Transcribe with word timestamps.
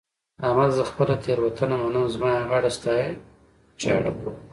احمده! 0.47 0.71
زه 0.77 0.83
خپله 0.91 1.15
تېرونته 1.25 1.63
منم؛ 1.69 1.95
زما 2.13 2.29
يې 2.35 2.47
غاړه 2.49 2.71
ستا 2.77 2.91
يې 3.01 3.09
واښ. 4.21 4.35